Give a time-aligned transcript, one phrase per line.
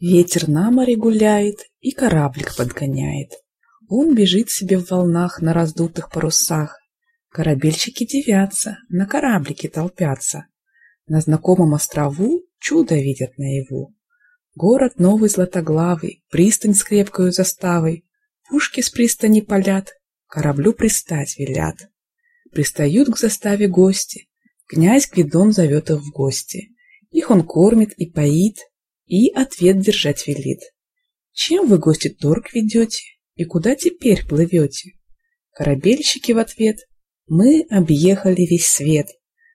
[0.00, 3.32] Ветер на море гуляет и кораблик подгоняет.
[3.86, 6.80] Он бежит себе в волнах на раздутых парусах.
[7.28, 10.46] Корабельщики девятся, на кораблике толпятся.
[11.06, 13.94] На знакомом острову чудо видят наяву.
[14.54, 18.06] Город новый златоглавый, пристань с крепкою заставой.
[18.48, 19.92] Пушки с пристани палят,
[20.28, 21.76] кораблю пристать велят.
[22.52, 24.30] Пристают к заставе гости,
[24.66, 26.70] князь Гвидон зовет их в гости.
[27.10, 28.69] Их он кормит и поит,
[29.10, 30.60] и ответ держать велит.
[31.32, 33.02] Чем вы, гости, торг ведете,
[33.34, 34.92] и куда теперь плывете?
[35.52, 36.78] Корабельщики в ответ.
[37.26, 39.08] Мы объехали весь свет,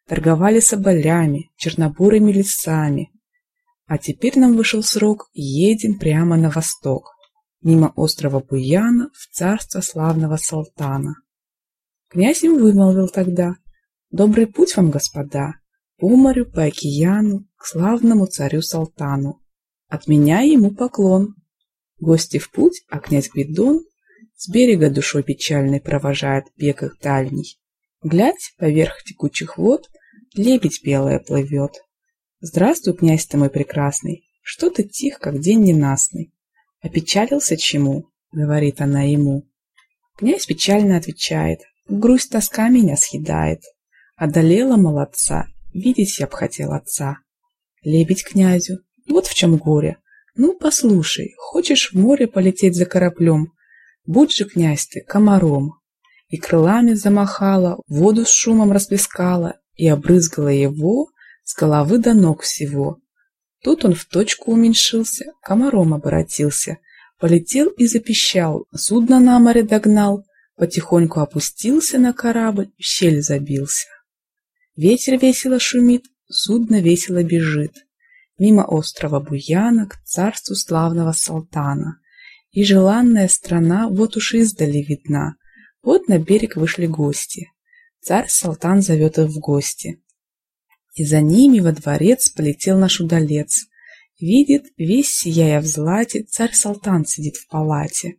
[0.07, 3.11] торговали соболями, чернобурыми лесами.
[3.85, 7.13] А теперь нам вышел срок, едем прямо на восток,
[7.61, 11.15] мимо острова Буяна в царство славного Салтана.
[12.09, 13.55] Князь им вымолвил тогда,
[14.11, 15.53] «Добрый путь вам, господа,
[15.97, 19.41] по морю, по океану, к славному царю Салтану.
[19.95, 21.35] От меня ему поклон.
[21.99, 23.85] Гости в путь, а князь Гвидон
[24.35, 27.57] с берега душой печальной провожает бег их дальний.
[28.03, 29.89] Глядь, поверх текучих вод
[30.33, 31.81] лебедь белая плывет.
[32.41, 36.33] Здравствуй, князь ты мой прекрасный, что ты тих, как день ненастный.
[36.81, 38.09] Опечалился чему?
[38.33, 39.47] говорит она ему.
[40.17, 43.61] Князь печально отвечает, грусть тоска меня съедает.
[44.17, 47.19] Одолела молодца, видеть я б хотел отца.
[47.81, 49.97] Лебедь князю, вот в чем горе.
[50.35, 53.53] Ну, послушай, хочешь в море полететь за кораблем?
[54.05, 55.79] Будь же, князь ты, комаром.
[56.27, 61.09] И крылами замахала, воду с шумом расплескала и обрызгала его
[61.43, 62.97] с головы до ног всего.
[63.63, 66.79] Тут он в точку уменьшился, комаром обратился,
[67.19, 70.25] полетел и запищал, судно на море догнал,
[70.57, 73.87] потихоньку опустился на корабль, в щель забился.
[74.75, 77.84] Ветер весело шумит, судно весело бежит
[78.37, 81.99] мимо острова Буяна к царству славного Салтана.
[82.51, 85.35] И желанная страна вот уж издали видна.
[85.83, 87.51] Вот на берег вышли гости.
[88.01, 90.01] Царь Салтан зовет их в гости.
[90.93, 93.65] И за ними во дворец полетел наш удалец.
[94.19, 98.15] Видит, весь сияя в злате, царь Салтан сидит в палате.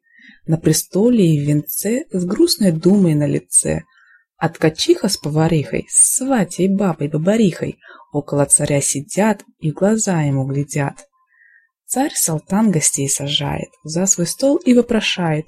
[0.47, 3.83] На престоле и в венце с грустной думой на лице.
[4.39, 7.79] А ткачиха с поварихой, с сватей бабой-бабарихой
[8.13, 11.07] около царя сидят и в глаза ему глядят.
[11.87, 15.47] Царь Салтан гостей сажает за свой стол и вопрошает.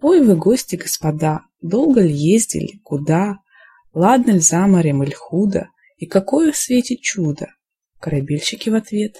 [0.00, 3.38] «Ой вы, гости, господа, долго ли ездили, куда?
[3.92, 5.68] Ладно ли за морем или худо?
[5.96, 7.48] И какое в свете чудо?»
[8.00, 9.16] Корабельщики в ответ.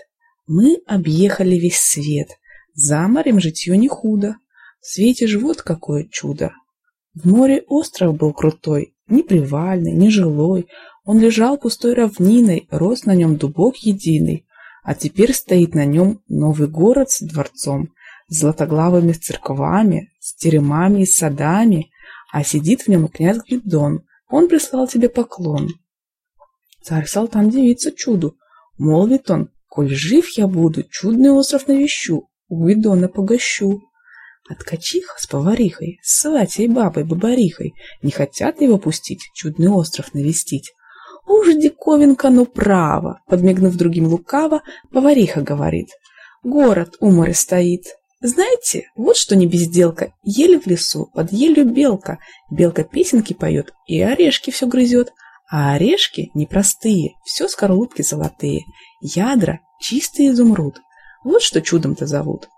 [0.46, 2.28] «Мы объехали весь свет,
[2.74, 4.36] за морем житью не худо,
[4.80, 6.52] в свете ж вот какое чудо!»
[7.14, 10.68] В море остров был крутой, ни привальный, ни жилой,
[11.04, 14.46] он лежал пустой равниной, рос на нем дубок единый,
[14.82, 17.90] а теперь стоит на нем новый город с дворцом,
[18.28, 21.90] с златоглавыми церквами, с теремами и садами,
[22.32, 25.70] а сидит в нем князь Гвидон, он прислал тебе поклон.
[26.82, 28.36] Царь Салтан дивится чуду,
[28.78, 33.82] молвит он, коль жив я буду, чудный остров навещу, у Гвидона погощу.
[34.48, 40.72] А ткачиха с поварихой, с сватей бабой бабарихой не хотят его пустить, чудный остров навестить.
[41.26, 44.62] «Уж диковинка, ну право!» Подмигнув другим лукаво,
[44.92, 45.88] повариха говорит.
[46.44, 47.86] «Город у моря стоит.
[48.20, 50.12] Знаете, вот что не безделка.
[50.22, 52.18] Ель в лесу, под елью белка.
[52.50, 55.12] Белка песенки поет и орешки все грызет.
[55.50, 58.62] А орешки непростые, все скорлупки золотые.
[59.00, 60.80] Ядра чистый изумруд.
[61.24, 62.48] Вот что чудом-то зовут.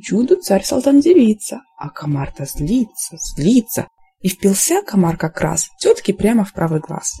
[0.00, 3.88] Чуду царь Салтан дивится, а комар-то злится, злится.
[4.20, 7.20] И впился комар как раз тетке прямо в правый глаз.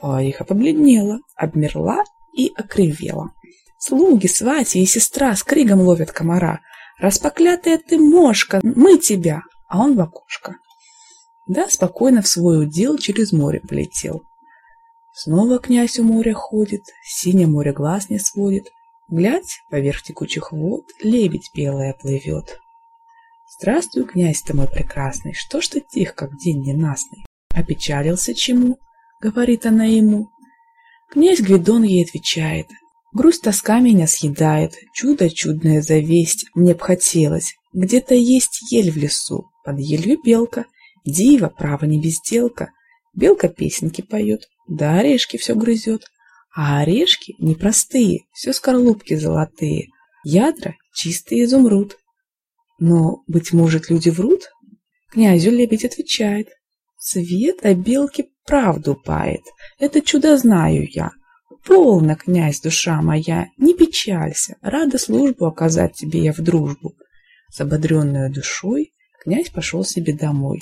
[0.00, 2.02] Повариха побледнела, обмерла
[2.34, 3.32] и окривела.
[3.78, 6.60] Слуги, свати и сестра с кригом ловят комара.
[6.98, 10.56] «Распоклятая ты мошка, мы тебя!» А он в окошко.
[11.48, 14.22] Да, спокойно в свой удел через море полетел.
[15.14, 18.68] Снова князь у моря ходит, синее море глаз не сводит.
[19.12, 22.58] Глядь, поверх текучих вод лебедь белая плывет.
[23.58, 27.26] Здравствуй, князь ты мой прекрасный, что ж ты тих, как день ненастный?
[27.54, 28.78] Опечалился чему?
[29.20, 30.30] говорит она ему.
[31.10, 32.68] Князь Гвидон ей отвечает.
[33.12, 37.52] Грусть тоска меня съедает, чудо чудное завесть, мне б хотелось.
[37.74, 40.64] Где-то есть ель в лесу, под елью белка,
[41.04, 42.70] дива, право не безделка.
[43.14, 46.06] Белка песенки поет, да орешки все грызет.
[46.54, 49.88] А орешки непростые, все скорлупки золотые,
[50.24, 51.96] ядра чистый изумруд.
[52.78, 54.50] Но, быть может, люди врут?
[55.10, 56.48] Князю лебедь отвечает.
[56.98, 59.42] Свет о белке правду пает.
[59.78, 61.12] Это чудо знаю я.
[61.64, 66.94] полно, князь, душа моя, не печалься, рада службу оказать тебе я в дружбу.
[67.50, 70.60] С ободренной душой князь пошел себе домой.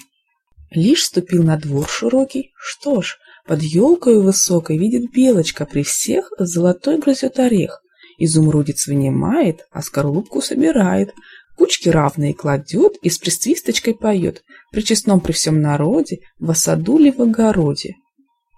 [0.71, 6.99] Лишь ступил на двор широкий, что ж, под елкой высокой видит белочка при всех золотой
[6.99, 7.83] грызет орех,
[8.19, 11.13] изумрудец вынимает, а скорлупку собирает,
[11.57, 14.43] кучки равные кладет и с присвисточкой поет,
[14.73, 17.97] при честном при всем народе, в осаду ли в огороде.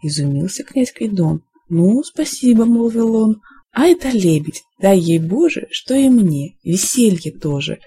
[0.02, 1.42] Изумился князь Гвидон.
[1.68, 3.40] «Ну, спасибо»,— молвил он.
[3.72, 7.78] «А это лебедь, дай ей Боже, что и мне, веселье тоже».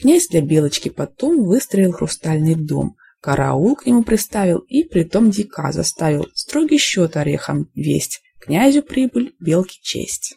[0.00, 6.26] Князь для Белочки потом выстроил хрустальный дом, караул к нему приставил и притом дика заставил
[6.34, 10.36] строгий счет орехом весть, князю прибыль, белке честь.